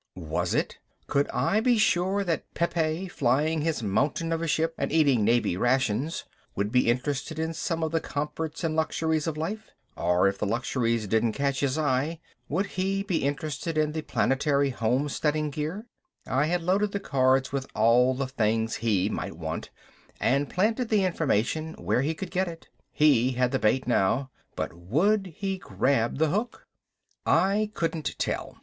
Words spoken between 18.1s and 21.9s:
the things he might want, and planted the information